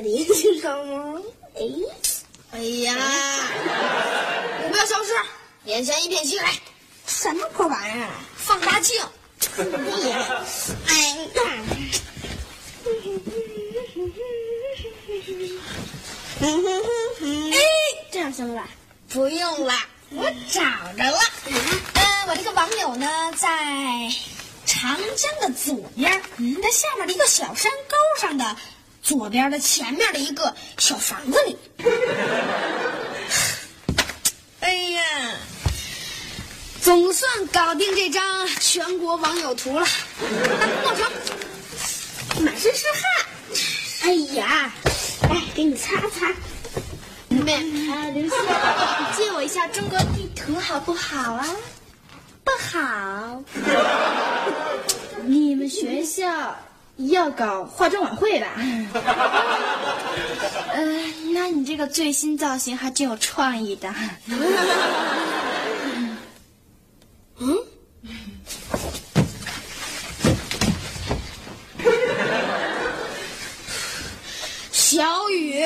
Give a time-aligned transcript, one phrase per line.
[0.00, 1.20] 在眼睛上吗？
[1.56, 1.60] 哎，
[2.52, 2.94] 哎呀，
[4.62, 5.12] 目标消失，
[5.64, 6.46] 眼前一片漆黑，
[7.04, 8.08] 什么破玩意儿？
[8.36, 8.96] 放大镜，
[9.56, 10.12] 你，
[10.86, 11.28] 哎，
[16.40, 16.48] 哎，
[18.12, 18.68] 这样行了吧？
[19.08, 19.74] 不用了，
[20.10, 20.60] 我找
[20.96, 21.18] 着了。
[21.46, 21.80] 嗯，
[22.28, 23.48] 我这个网友呢，在
[24.64, 26.22] 长江的左边，
[26.62, 28.56] 它下面的一个小山沟上的
[29.08, 31.56] 左边的前面的一个小房子里。
[34.60, 35.02] 哎呀，
[36.82, 39.86] 总算搞定这张全国网友图了，
[40.60, 41.10] 大功告成，
[42.44, 43.02] 满身是汗。
[44.02, 44.70] 哎呀，
[45.30, 46.30] 来，给你擦擦。
[47.30, 47.54] 妹，
[47.90, 51.48] 啊，刘星，你借我一下中国地图好不好啊？
[52.44, 53.42] 不好。
[55.24, 56.54] 你们学校
[56.98, 58.48] 要搞化妆晚会吧？
[60.74, 60.84] 呃，
[61.32, 63.94] 那你这个最新造型还挺有创意的。
[67.40, 67.56] 嗯
[74.72, 75.64] 小雨，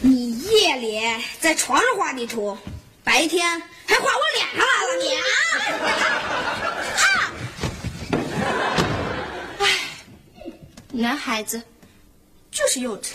[0.00, 1.00] 你夜里
[1.40, 2.56] 在床上画地图，
[3.02, 3.50] 白天
[3.86, 5.08] 还画我脸上来了，你
[10.98, 11.62] 男孩子
[12.50, 13.12] 就是幼稚。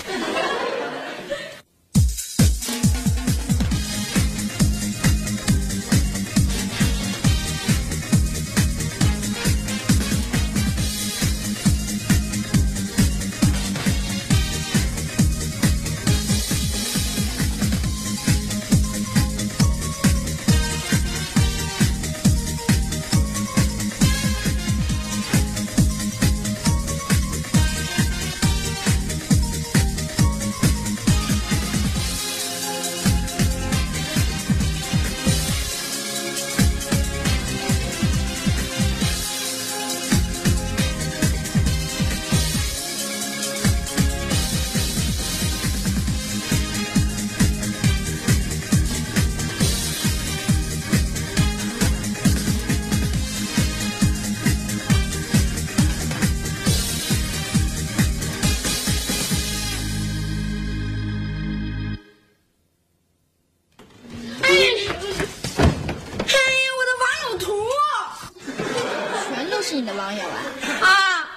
[70.82, 70.88] 啊？
[70.88, 71.30] 啊！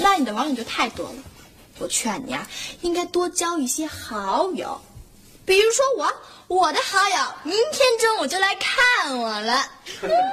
[0.00, 1.14] 那你的网友就太多了。
[1.78, 2.48] 我劝你啊，
[2.80, 4.80] 应该多交一些好友，
[5.44, 6.10] 比如说我，
[6.48, 9.68] 我的好友明天中午就来看我了。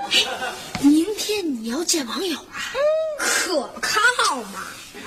[0.82, 2.72] 明天你要见网友啊？
[3.20, 4.64] 可靠吗？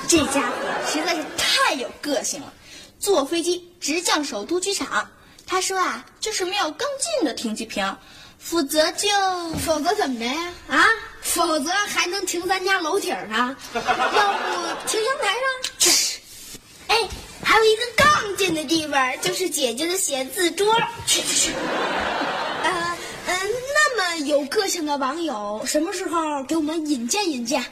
[0.06, 0.54] 这家伙
[0.86, 2.52] 实在是太有个性了，
[3.00, 5.10] 坐飞机直降首都机场。
[5.46, 7.96] 他说啊，就是没有更近的停机坪，
[8.38, 9.08] 否则就
[9.64, 10.52] 否则怎么着呀？
[10.68, 10.84] 啊？
[11.26, 15.42] 否则还能停咱家楼顶上，要不停阳台上？
[15.78, 15.90] 去
[16.86, 16.96] 哎，
[17.42, 20.74] 还有一个更近的地方，就是姐姐的写字桌。
[21.06, 21.52] 去去去！
[22.62, 23.38] 呃呃，
[23.74, 27.62] 那么有个性的网友，什么时候给我们引荐引荐？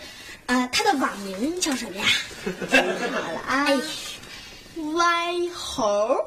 [0.46, 2.04] 呃，他的网名叫什么呀？
[2.70, 3.64] 好了啊。
[3.66, 3.80] 哎，
[4.94, 6.22] 歪猴。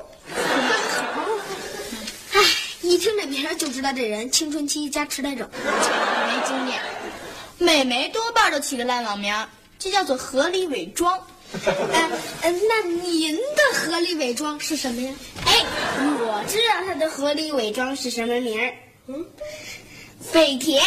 [2.33, 2.41] 哎，
[2.81, 6.81] 一听这名就知道这人青春期加痴呆症，没经验。
[7.57, 9.34] 美眉多半都起个烂网名，
[9.79, 11.18] 这叫做合理伪装。
[11.94, 12.09] 哎，
[12.41, 13.42] 嗯，那您的
[13.74, 15.13] 合理伪装是什么呀？
[15.45, 15.65] 哎，
[16.00, 18.74] 我知道他的合理伪装是什么名儿。
[19.07, 19.25] 嗯，
[20.19, 20.81] 废铁。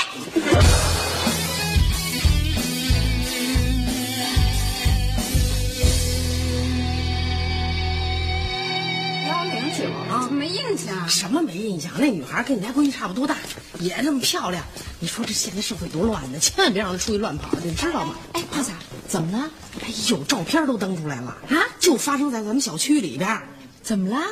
[10.70, 11.08] 印象。
[11.08, 11.92] 什么没印象？
[11.98, 13.36] 那女孩跟你家闺女差不多大，
[13.78, 14.64] 也那么漂亮。
[15.00, 18.14] 你说这现在社会多乱呢，千万别让她出去乱跑，你知道吗？
[18.32, 18.70] 哎，胖子，
[19.08, 19.50] 怎么了？
[19.82, 21.56] 哎呦，照片都登出来了啊！
[21.78, 23.40] 就发生在咱们小区里边。
[23.82, 24.24] 怎么了？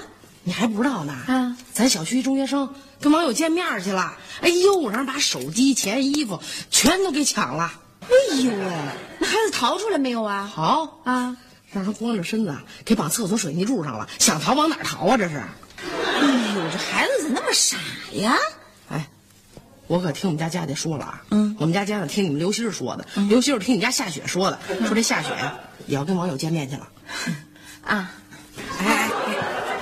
[0.44, 1.12] 你还不知道呢？
[1.26, 4.17] 啊，咱小区中学生跟网友见面去了。
[4.40, 6.40] 哎呦，让人把手机、钱、衣服
[6.70, 7.73] 全都给抢了。
[8.02, 8.73] 哎呦喂，
[9.19, 10.50] 那孩子逃出来没有啊？
[10.52, 11.37] 好啊，
[11.73, 15.17] 让人光着身子啊给绑厕所水泥柱上了，想逃往哪儿逃啊？
[15.17, 15.43] 这是。
[15.82, 17.76] 哎呦，这孩子怎么那么傻
[18.12, 18.36] 呀？
[18.88, 19.06] 哎，
[19.86, 26.88] 我可听我们家佳佳说了啊，嗯，我们家佳佳听你们刘星说的，刘星儿听你家夏雪说的，说这夏雪呀、也要跟网友见面去了。
[27.84, 28.10] 啊，
[28.78, 29.10] 哎哎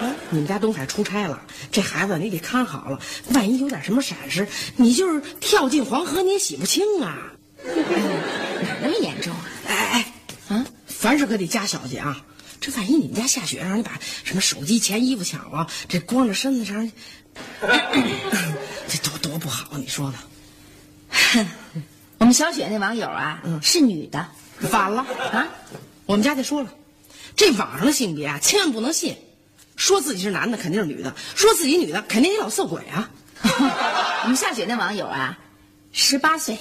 [0.00, 1.40] 哎，你们家东海出差了，
[1.72, 3.00] 这孩子你得看好了，
[3.32, 4.46] 万一有点什么闪失，
[4.76, 7.32] 你就是跳进黄河你也洗不清啊！
[7.64, 9.40] 哪那么严重啊？
[9.66, 9.74] 哎
[10.48, 12.22] 哎，啊，凡事可得加小心啊！
[12.60, 16.92] 这万一你们家下雪让人把什么手机、钱、衣服抢了，这光着身子上人，
[18.88, 20.18] 这多多不好，你说呢？
[22.18, 24.26] 我们小雪那网友啊，是女的
[24.58, 25.46] 反了啊！
[26.06, 26.72] 我们家就说了，
[27.36, 29.16] 这网上的性别啊，千万不能信。
[29.76, 33.10] 说自己是男的肯定是女的，说自己女的肯定也老色鬼啊！
[34.24, 35.38] 我们下雪那网友啊，
[35.92, 36.56] 十八岁，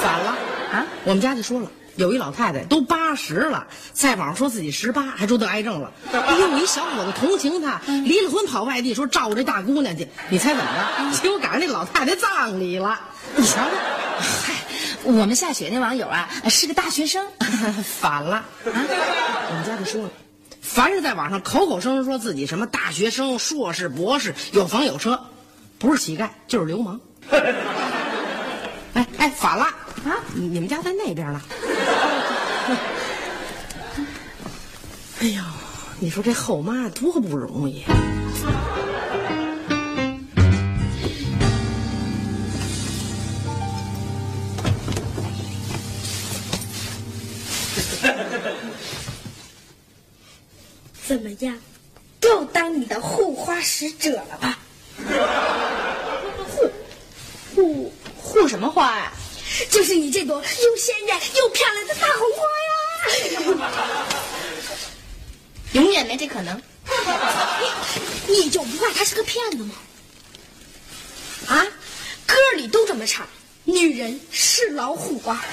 [0.00, 0.36] 反了
[0.72, 0.84] 啊！
[1.04, 5.92] 我们家就说了，有一老太太都八十了，在网上说自己十八，还说得癌症了。
[6.38, 10.08] 有一小伙子同情她，离了婚跑外地说照顾这大姑娘去。
[10.30, 10.70] 你猜怎么
[11.12, 11.20] 着？
[11.22, 12.98] 结果赶上那老太太葬礼了。
[13.36, 13.70] 你瞧瞧，
[14.18, 14.54] 嗨，
[15.04, 17.26] 我们下雪那网友啊，是个大学生，
[18.00, 18.44] 反了啊！
[18.64, 20.10] 我们家就说了，
[20.60, 25.18] 凡是在网上口口声声说自己什么大学生、硕士、博士，有房有车，
[25.78, 27.00] 不是乞丐就是流氓。
[28.94, 29.66] 哎哎，反了
[30.04, 30.18] 啊！
[30.34, 31.40] 你你们家在那边呢？
[35.20, 35.40] 哎呦，
[36.00, 37.84] 你说这后妈多不容易。
[51.06, 51.56] 怎么样，
[52.20, 54.58] 够当你的护花使者了吧？
[57.54, 59.11] 护护什么花呀、
[59.70, 64.08] 就是你这朵又鲜艳又漂亮的大红花呀！
[65.72, 66.60] 永远没这可能。
[68.26, 69.74] 你你就不怕他是个骗子吗？
[71.46, 71.66] 啊，
[72.26, 73.26] 歌里都这么唱，
[73.64, 75.44] 女人是老虎啊！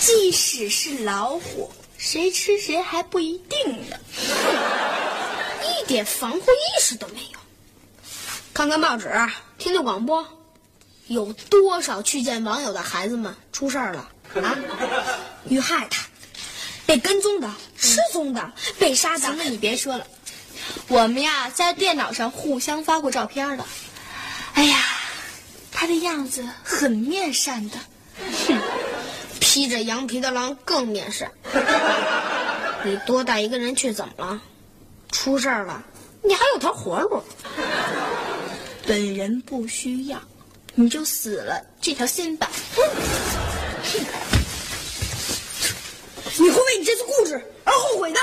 [0.00, 3.96] 即使是老虎，谁吃谁还不一定呢。
[5.64, 7.38] 一点防护意识都没有。
[8.54, 9.10] 看看报纸，
[9.58, 10.26] 听听广播，
[11.08, 14.08] 有多少去见网友的孩子们出事儿了
[14.42, 14.56] 啊？
[15.48, 15.96] 遇害的，
[16.86, 19.36] 被跟踪的，失踪的，被杀的行。
[19.36, 20.06] 了，你别说了，
[20.88, 23.64] 我们呀在电脑上互相发过照片的。
[24.54, 24.78] 哎呀，
[25.72, 27.76] 他的样子很面善的。
[28.46, 28.60] 哼，
[29.40, 31.30] 披着羊皮的狼更面善。
[32.84, 34.40] 你多带一个人去怎么了？
[35.10, 35.82] 出事儿了，
[36.22, 37.22] 你还有条活路。
[38.86, 40.20] 本人不需要，
[40.74, 42.48] 你就死了这条心吧。
[46.38, 48.20] 你会为你这次固执而后悔的。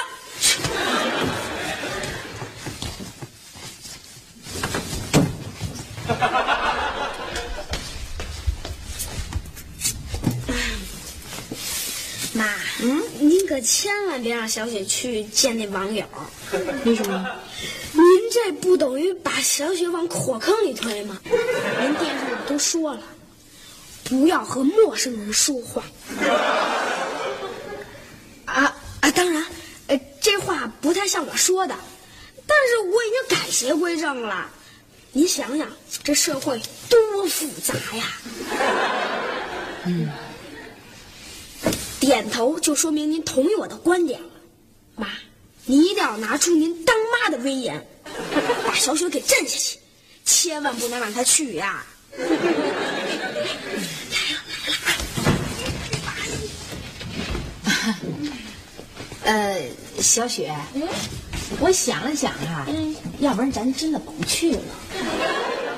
[12.34, 12.46] 妈，
[12.82, 16.04] 嗯，您可千万别让小雪去见那网友。
[16.84, 17.26] 为什么？
[17.92, 21.20] 您这不等于把小雪往火坑里推吗？
[22.60, 23.02] 说了，
[24.04, 25.84] 不要和陌生人说话。
[28.46, 29.12] 啊啊！
[29.12, 29.46] 当然，
[29.88, 31.76] 呃，这话不太像我说的，
[32.46, 34.50] 但是我已经改邪归正了。
[35.12, 35.68] 您想想，
[36.04, 38.04] 这社会多复杂呀！
[39.86, 40.10] 嗯，
[42.00, 44.30] 点头就说明您同意我的观点了。
[44.96, 45.08] 妈，
[45.66, 47.88] 你一定要拿出您当妈的威严，
[48.66, 49.80] 把小雪给震下去，
[50.26, 51.86] 千万不能让她去呀！
[59.24, 59.58] 呃，
[60.02, 60.54] 小雪，
[61.60, 62.66] 我想了想啊，
[63.20, 64.62] 要不然咱真的不去了。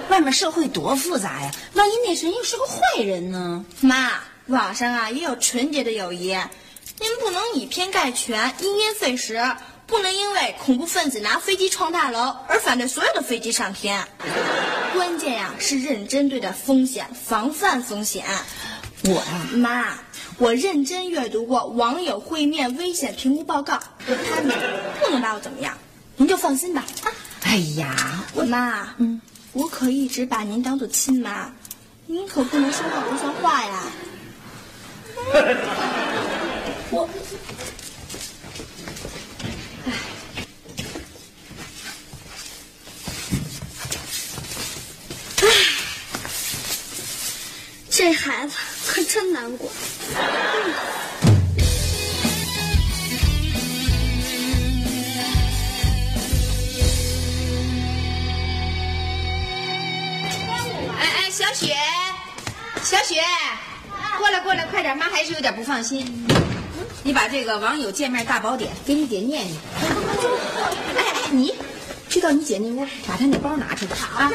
[0.10, 3.66] 外面社会多复杂呀，万一那谁又是个坏人呢？
[3.82, 4.12] 妈，
[4.48, 6.36] 网上啊也有纯洁的友谊，
[7.00, 9.42] 您不能以偏概全，因噎废食，
[9.92, 14.08] 不能因为恐怖分子拿飞机撞大楼而反对所有的飞机上天。
[14.94, 18.24] 关键呀、是认真对待风险，防范风险。
[19.04, 20.00] 我呀，妈，
[20.38, 24.58] 我认真阅读过网友会面危险评估报告，他们
[25.02, 25.78] 不能把我怎么样，
[26.16, 26.86] 您就放心吧。
[27.04, 27.12] 啊，
[27.44, 29.20] 哎呀，我妈，嗯，
[29.52, 31.52] 我可一直把您当做亲妈，
[32.06, 33.84] 您可不能说话不算话呀。
[36.92, 37.10] 我，
[48.02, 48.56] 这孩子
[48.88, 49.72] 可真难管
[60.98, 61.76] 哎哎小雪
[62.82, 63.22] 小雪
[64.18, 66.26] 过来过来快点妈还是有点不放心。
[67.04, 69.58] 你把这个网友见面大宝典给你姐念念。
[70.98, 71.54] 哎哎你
[72.10, 74.32] 去到你姐那屋把她那包拿出来好啊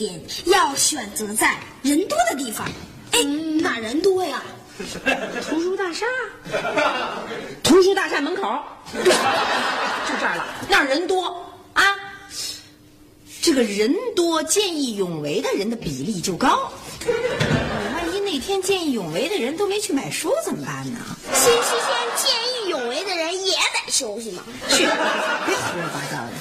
[0.00, 2.66] 点要选择在人多的地方。
[3.12, 3.22] 哎，
[3.60, 4.42] 哪人多呀？
[5.46, 6.06] 图书大厦，
[7.62, 8.58] 图书大厦门口，
[8.94, 9.10] 对，就
[10.18, 11.26] 这儿了，那儿人多
[11.74, 11.84] 啊。
[13.42, 16.72] 这个人多，见义勇为的人的比例就高。
[17.92, 20.98] 万一那天见义勇为的人都没去买书怎么办呢？
[21.34, 22.30] 星期天见
[22.64, 24.42] 义勇为的人也得休息嘛。
[24.70, 26.32] 去，别胡说八道的。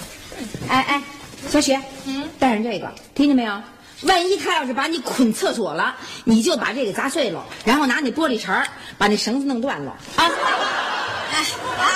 [0.69, 1.03] 哎哎，
[1.49, 3.61] 小雪，嗯，带上这个，听见没有？
[4.03, 8.65] 万一他要是把你捆厕所了，你就把这个砸碎了，然后拿那玻璃碴儿
[8.97, 10.31] 把那绳子弄断了啊！
[11.33, 11.45] 哎
[11.77, 11.91] 啊，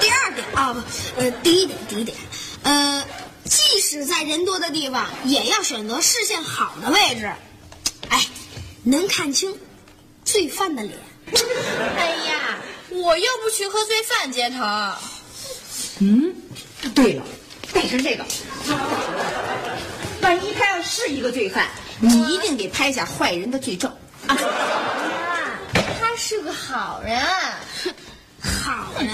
[0.00, 0.80] 第二点啊不，
[1.20, 2.16] 呃，第一点，第一点，
[2.62, 3.04] 呃，
[3.44, 7.32] 即使在人多的地方，也要选择视线好的位置，
[8.10, 8.24] 哎，
[8.84, 9.52] 能看清
[10.24, 10.96] 罪犯的脸。
[11.96, 12.58] 哎呀，
[12.90, 14.58] 我又不去和罪犯接头。
[15.98, 16.32] 嗯，
[16.94, 17.24] 对了，
[17.72, 18.24] 带上这个。
[20.22, 21.66] 万一他要是一个罪犯，
[21.98, 23.90] 你一定得拍下坏人的罪证
[24.26, 24.34] 啊！
[24.34, 24.38] 妈，
[26.00, 27.20] 他是个好人。
[28.40, 29.10] 好人，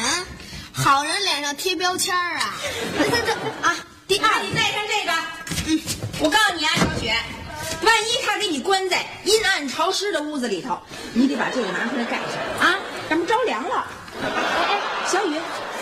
[0.72, 2.54] 好人脸上贴标签儿啊！
[2.98, 3.32] 这这
[3.66, 3.74] 啊，
[4.06, 5.12] 第二，你带上这个。
[5.66, 5.80] 嗯，
[6.20, 7.12] 我告诉你啊，小雪，
[7.82, 10.78] 万一他给你关在阴暗潮湿的屋子里头，
[11.12, 13.86] 你得把这个拿出来盖上啊，咱们着凉了。
[14.22, 14.28] 哎
[14.68, 15.34] 哎，小雨，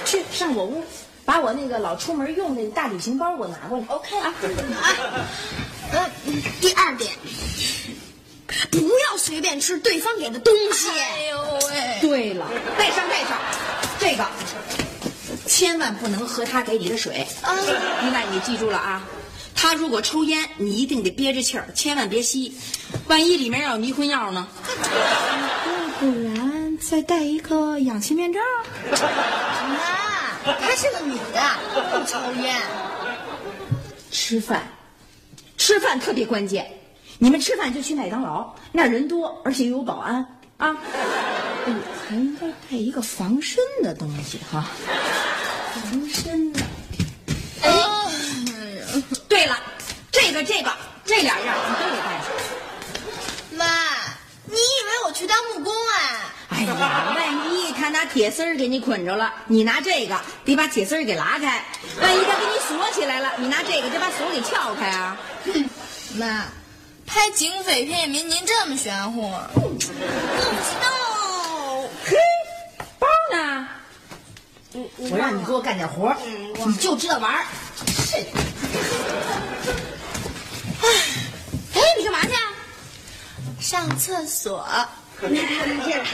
[0.06, 0.82] 去上我屋。
[1.24, 3.84] 把我那个老出门用的大旅行包给我拿过来。
[3.88, 4.34] OK 啊
[4.82, 5.30] 啊，
[5.92, 6.10] 呃，
[6.60, 7.12] 第二点，
[8.70, 10.88] 不要随便吃对方给的东西。
[10.90, 11.98] 哎呦喂！
[12.00, 13.38] 对了，带上带上，
[13.98, 14.26] 这个
[15.46, 17.26] 千万不能喝他给你的水。
[18.02, 19.02] 另外你记住了啊，
[19.54, 22.54] 他如果抽烟，你一定得憋着气儿，千万别吸，
[23.06, 24.46] 万一里面要有迷魂药呢？
[24.66, 28.40] 要不然再戴一个氧气面罩。
[30.46, 31.40] 妈，她是个女的，
[31.90, 32.54] 不抽烟。
[34.10, 34.62] 吃饭，
[35.56, 36.70] 吃饭特别关键。
[37.18, 40.16] 你们吃饭就去麦当劳，那儿人多，而且又有保安
[40.58, 40.76] 啊。
[41.66, 44.68] 嗯，还应该带一个防身的东西哈。
[45.74, 46.60] 防身的。
[47.62, 47.72] 哎，
[49.28, 49.56] 对了，
[50.12, 50.70] 这个这个
[51.04, 52.28] 这两样你都得带上。
[53.56, 53.64] 妈，
[54.44, 56.34] 你以为我去当木工啊？
[56.50, 57.13] 哎呀，
[57.84, 61.60] 他拿铁丝儿给你捆着了，你拿这个得把铁丝儿给拉开；
[62.00, 65.20] 万一他给你锁起来了，你拿这个得把锁给撬开啊。
[66.16, 66.46] 妈，
[67.04, 69.30] 拍警匪片也没您这么玄乎。
[69.52, 69.92] 不知
[70.80, 70.88] 道。
[72.06, 72.16] 嘿，
[72.98, 73.68] 包呢？
[74.96, 76.16] 我让你给我干点活儿，
[76.64, 77.44] 你就知道玩儿。
[77.86, 78.16] 是。
[81.74, 82.40] 哎，你干嘛去啊？
[83.60, 84.66] 上厕所。
[85.22, 86.04] 没看见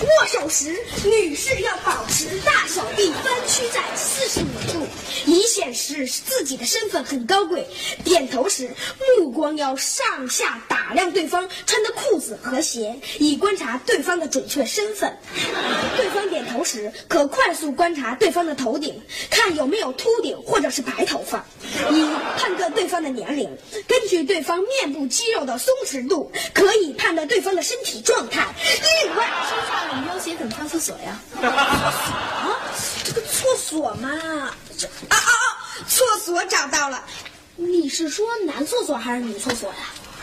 [0.00, 4.86] 握手时，女士要保持大小臂弯曲在四十五度，
[5.24, 7.64] 以显示自己的身份很高贵。
[8.02, 8.68] 点头时，
[9.18, 15.16] 目光要上下打量对方穿的裤子和鞋，以观察对方的准确身份。
[15.96, 21.46] 对方点头时，可快速观察对方的头顶，看有没有秃顶或者是白头发，
[21.92, 23.48] 以判断对方的年龄。
[23.86, 28.43] 根据对方面部肌肉的松弛度，可以判断对方的身体状态。
[29.02, 31.20] 另外，身上有没有写怎么上厕所呀？
[31.42, 32.60] 啊，
[33.04, 34.10] 这个厕所嘛，
[34.76, 35.86] 这啊啊啊！
[35.88, 37.04] 厕所找到了，
[37.56, 39.76] 你是说男厕所还是女厕所呀？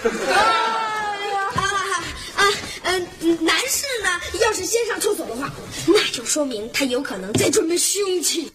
[0.03, 2.47] 哎呀啊啊啊！
[2.83, 3.07] 嗯、
[3.41, 5.49] 男士呢，要是先上厕所的话，
[5.87, 8.51] 那就说明他有可能在准备凶器。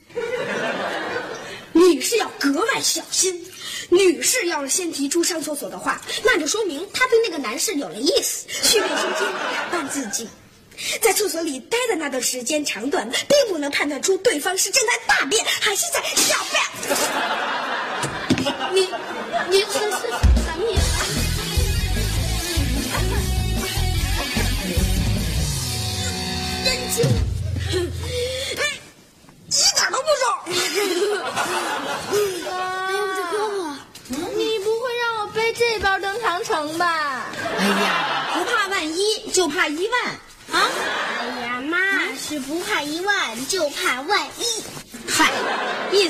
[1.73, 3.45] 女士要格外小心。
[3.91, 9.21] 女士要是先提出上厕所的话，那就说明她对那个男士有了意思，去卫生间
[9.53, 10.29] 打扮自己。
[11.01, 16.63] 在厕所里待的那段时间长短，并不能判断出对方是正在大便还是在小便。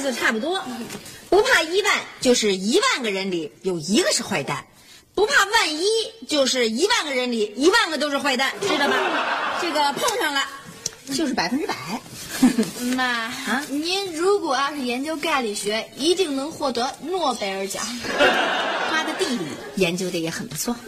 [0.09, 0.63] 意思差不多。
[1.29, 4.59] 不怕一万，就是一万个人里有一个是坏蛋；
[5.15, 5.85] 不怕万一，
[6.29, 8.97] 就是一万个人里一万个都是坏蛋，知道吧？
[9.61, 10.43] 这个碰上了，
[11.13, 11.75] 就是百分之百。
[12.95, 17.83] 妈啊您如果要是研究概率学，一定能获得诺贝尔奖。
[18.91, 19.45] 他的地理
[19.77, 20.77] 研究的也很不错。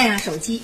[0.00, 0.62] 带上手机，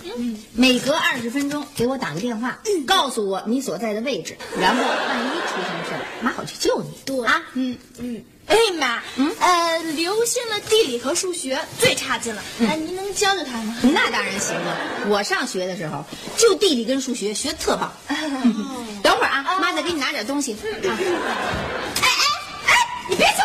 [0.55, 6.89] 每隔二十分钟给我打个电话，告诉我你所在的位置，然后万一出什么事儿，妈好去救你。
[7.05, 8.25] 对啊，嗯嗯。
[8.47, 13.77] 哎妈，嗯呃，刘星的地理和数学最差劲了，哎，您能教教他吗？
[13.83, 14.77] 那当然行了。
[15.09, 16.03] 我上学的时候，
[16.39, 17.93] 就地理跟数学学特棒。
[19.03, 20.55] 等会儿啊，妈再给你拿点东西。
[20.55, 20.89] 啊哎
[22.01, 22.09] 哎
[22.69, 22.75] 哎，
[23.11, 23.43] 你别走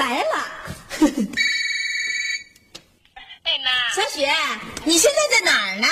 [0.00, 0.46] 来了。
[3.44, 4.34] 贝妈，小雪，
[4.84, 5.86] 你现在在哪儿呢？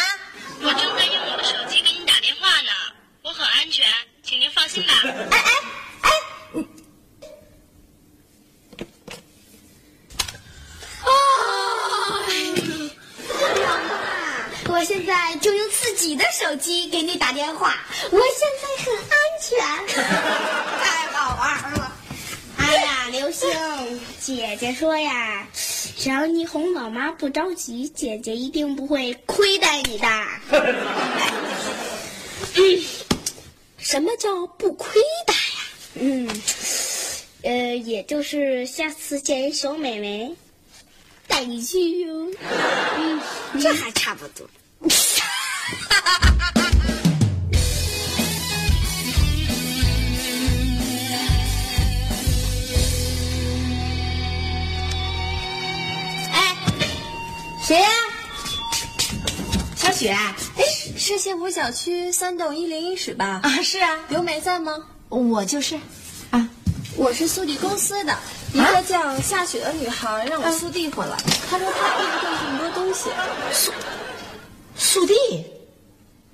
[0.62, 2.70] 我正在用我的手机给你打电话呢，
[3.22, 3.84] 我很安全，
[4.22, 4.94] 请您放心吧。
[5.04, 5.52] 哎哎
[6.00, 6.10] 哎，
[14.68, 17.76] 我现在就用自己的手机给你打电话，
[24.58, 25.46] 姐姐说呀，
[25.96, 30.08] 只要你哄老妈不着急，姐姐一定不会亏待你的。
[32.56, 32.82] 嗯，
[33.78, 35.40] 什么叫不亏待呀？
[35.94, 36.28] 嗯，
[37.42, 40.34] 呃，也就是下次见小美眉，
[41.28, 42.28] 带你去哟。
[42.96, 43.20] 嗯，
[43.62, 44.44] 这还差不多。
[59.98, 60.10] 雪。
[60.10, 60.64] 哎，
[60.96, 63.40] 是幸福小区三栋一零一室吧？
[63.42, 64.72] 啊，是啊，刘梅在吗？
[65.08, 65.76] 我就是。
[66.30, 66.48] 啊，
[66.96, 68.16] 我是速递公司的，
[68.52, 71.16] 一个叫夏雪的女孩让我速递回来，
[71.50, 73.10] 她说她背不动这么多东西。
[73.52, 73.72] 速
[74.76, 75.14] 速递，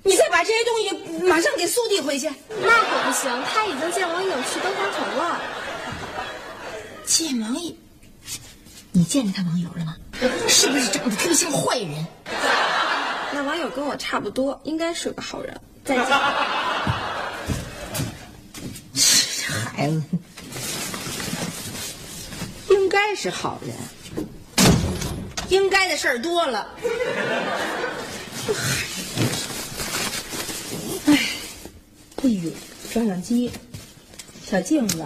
[0.03, 2.29] 你再把这些东西马上给速递回去。
[2.61, 5.41] 那可不行，她已经见网友去登花城了。
[7.07, 7.73] 见网友，
[8.91, 9.95] 你见着他网友了吗？
[10.47, 12.05] 是不是长得特别像坏人？
[13.35, 15.53] 那网友跟我差不多，应该是个好人。
[15.83, 16.05] 再见。
[18.95, 20.01] 这孩子，
[22.69, 23.75] 应该是好人，
[25.49, 26.69] 应该的事儿多了。
[28.47, 28.85] 这孩
[31.07, 31.19] 哎，
[32.23, 32.49] 哎呦，
[32.93, 33.51] 照相机，
[34.49, 35.03] 小镜子，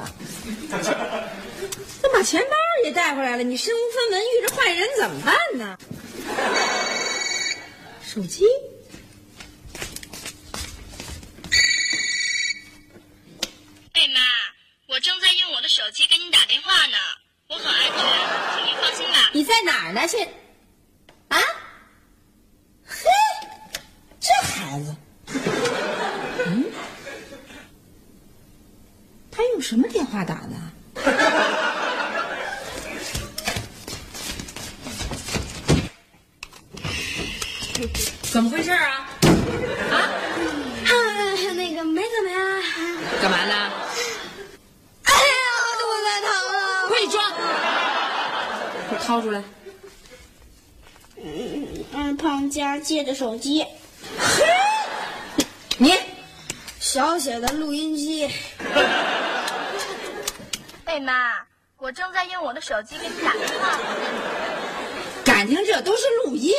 [2.03, 5.75] 那把钱包也带回来了，你身无分文遇着坏人怎么办呢？
[8.11, 8.43] 手机。
[13.93, 14.19] 哎妈，
[14.87, 16.97] 我正在用我的手机给你打电话呢，
[17.49, 17.93] 我很安全，
[18.55, 19.29] 请您放心吧。
[19.31, 20.07] 你在哪儿呢？
[20.07, 20.27] 现
[21.27, 21.37] 啊？
[22.83, 23.03] 嘿，
[24.19, 24.95] 这孩子，
[26.47, 26.65] 嗯，
[29.29, 30.55] 他用什么电话打的？
[38.23, 39.09] 怎么回事啊？
[39.91, 39.95] 啊，
[41.55, 42.37] 那个没怎么呀。
[43.21, 43.71] 干嘛呢？
[45.03, 45.21] 哎呀，
[45.79, 46.87] 肚子疼了。
[46.87, 47.33] 快装！
[48.89, 49.41] 快掏出来！
[51.93, 53.65] 嗯，胖家借的手机，
[55.77, 55.93] 你
[56.79, 58.29] 小写的录音机。
[60.85, 61.33] 贝妈，
[61.77, 63.83] 我正在用我的手机给你打电话呢。
[65.23, 66.53] 感情这都是录音。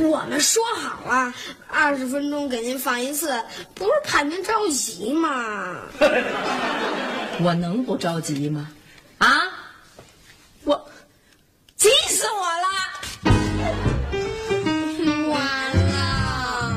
[0.00, 1.34] 我们说好了，
[1.68, 5.76] 二十分钟给您放一次，不是怕您着急吗？
[7.44, 8.70] 我能不着急吗？
[9.18, 9.42] 啊，
[10.64, 10.88] 我
[11.76, 12.68] 急死我了！
[15.28, 16.76] 完了，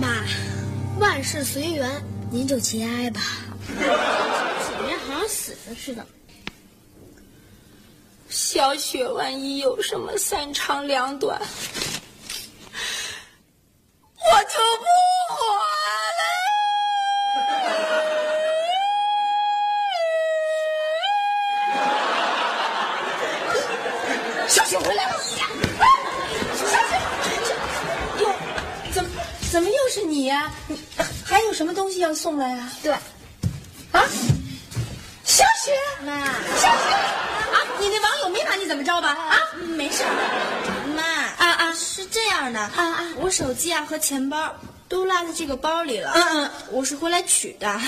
[0.00, 0.08] 妈，
[0.98, 3.20] 万事随缘，您就节哀吧。
[3.78, 6.04] 人好像死了似的。
[8.54, 11.36] 小雪，万一有什么三长两短，
[14.16, 14.84] 我就不
[15.34, 15.44] 活
[16.14, 16.22] 了。
[24.46, 25.18] 小雪回来了！
[26.54, 26.94] 小雪，
[28.92, 29.10] 怎么
[29.50, 30.48] 怎么又是你呀、
[31.24, 32.70] 还有什么东西要送来啊？
[32.84, 32.94] 对，
[38.84, 39.08] 么着吧？
[39.08, 39.38] 啊，
[39.76, 44.54] 没事儿，妈啊啊是这样的啊啊，我手机啊和钱包
[44.88, 46.12] 都都落在这个包里了。
[46.14, 47.80] 嗯嗯，我是回来取的。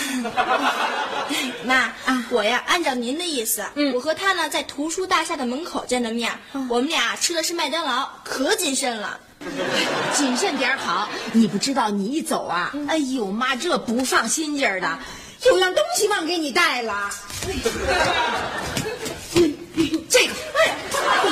[1.64, 6.32] 妈啊，我呀，按照您的意思，嗯我和他呢在图书大厦的门口见的面，
[6.68, 9.20] 我们俩吃的是麦当劳，可谨慎了。
[10.16, 11.08] 谨慎点好。
[11.32, 14.98] 你不知道你一走啊，哎呦妈，这不放心劲儿的，
[15.44, 17.10] 有样东西忘给你带了。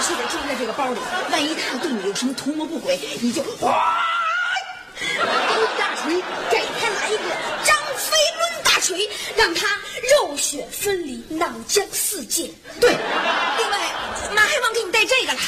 [0.06, 1.00] 这个，哎呀，必须得装在这个包里。
[1.30, 3.96] 万一他要对你有什么图谋不轨，你就哗，
[5.00, 7.22] 一大锤给他来一个
[7.64, 9.66] 张飞抡大锤，让他
[10.12, 12.50] 肉血分离，脑浆四溅。
[12.80, 13.78] 对，另外
[14.34, 15.38] 妈还忘给你带这个了，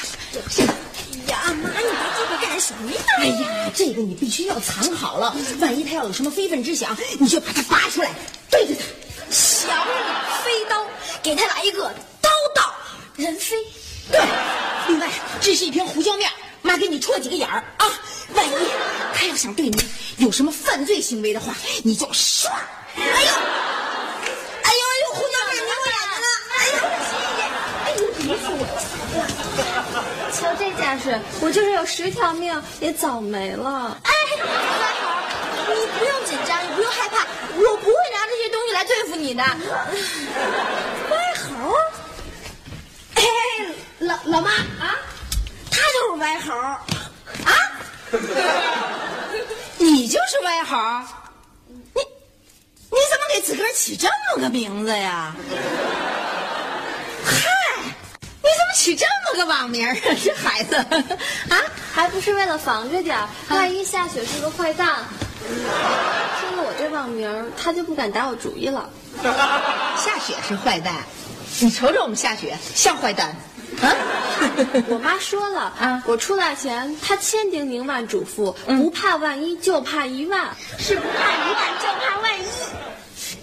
[0.51, 0.73] 这个。
[0.73, 2.99] 哎呀，妈，你带这个干什么呀？
[3.19, 8.11] 哎呀，这个你必须要藏好了，万一他要有什么非分之想，你就把它拔出来，
[8.51, 8.81] 对着他。
[9.31, 10.87] 小李飞刀，
[11.23, 11.92] 给他来一个
[12.23, 12.73] 刀到
[13.16, 13.57] 人飞。
[14.11, 14.21] 对，
[14.88, 15.09] 另外
[15.40, 16.31] 这是一瓶胡椒面，
[16.62, 17.87] 妈给你戳几个眼儿啊，
[18.35, 18.53] 万一
[19.14, 19.77] 他要想对你
[20.19, 22.49] 有什么犯罪行为的话，你就唰，
[22.97, 23.29] 哎呦，哎呦
[24.62, 26.79] 哎呦，胡椒面给我眼睛了，哎呦，
[27.85, 28.62] 哎呦，别说我。
[30.33, 33.99] 瞧这架势，我就是有十条命也早没了。
[34.03, 34.45] 哎，大
[35.01, 35.23] 好，
[35.69, 39.42] 你不用紧张，也不用害怕，我不会拿这些东西来对付你的。
[41.09, 41.75] 乖猴
[43.99, 44.95] 老老妈啊，
[45.71, 46.79] 他就是歪猴儿
[47.45, 47.53] 啊，
[49.79, 51.07] 你就是歪猴儿，
[51.69, 52.03] 你
[52.91, 55.35] 你怎么给自个儿起这么个名字呀？
[57.25, 57.33] 嗨，
[57.81, 59.89] 你怎么起这么个网名？
[60.23, 61.57] 这孩子啊，
[61.95, 65.05] 还不是为了防着点儿，万一下雪是个坏蛋，
[65.49, 68.91] 听了我这网名儿，他就不敢打我主意了。
[69.97, 70.95] 下雪是坏蛋，
[71.61, 73.35] 你瞅瞅我们夏雪像坏蛋
[73.83, 73.95] 啊？
[74.89, 82.45] 我妈说了啊我出来前她千叮咛万嘱咐，不怕万一就怕一万，是不怕一万就怕万一，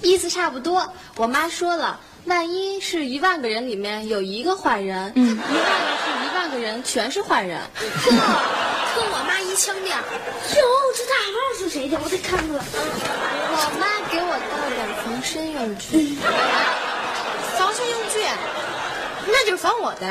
[0.02, 0.93] 意思差不多。
[1.15, 2.00] 我妈说了。
[2.26, 9.98] 万一是一万个人里面有一个坏人，嗯，一万个是一万个人全是坏人，跟我妈一腔调。
[9.98, 10.04] 哟，
[10.96, 12.00] 这大号是谁的？
[12.02, 12.48] 我得看看。
[12.48, 16.73] 我妈给我带了点防身用具，防身用具，
[19.43, 20.08] 那就是防我的。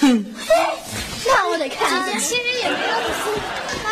[0.00, 0.34] 哼，
[1.24, 2.18] 那我得看见。
[2.18, 3.30] 其实也没有啊
[3.86, 3.91] 啊！